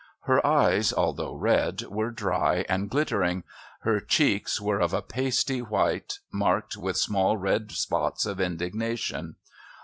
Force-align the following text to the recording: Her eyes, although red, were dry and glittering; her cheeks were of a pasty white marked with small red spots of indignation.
Her 0.21 0.43
eyes, 0.43 0.91
although 0.91 1.35
red, 1.35 1.83
were 1.83 2.09
dry 2.09 2.65
and 2.67 2.89
glittering; 2.89 3.43
her 3.81 3.99
cheeks 3.99 4.59
were 4.59 4.79
of 4.79 4.93
a 4.95 5.01
pasty 5.03 5.61
white 5.61 6.13
marked 6.31 6.75
with 6.75 6.97
small 6.97 7.37
red 7.37 7.71
spots 7.71 8.25
of 8.25 8.41
indignation. 8.41 9.35